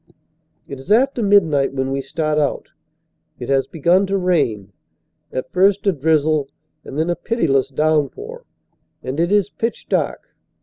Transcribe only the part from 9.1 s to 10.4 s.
it is pitch dark.